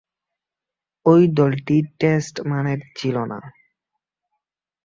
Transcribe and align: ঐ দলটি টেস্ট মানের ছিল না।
ঐ 1.05 1.15
দলটি 1.33 1.77
টেস্ট 1.99 2.35
মানের 2.45 2.79
ছিল 2.95 3.15
না। 3.23 3.39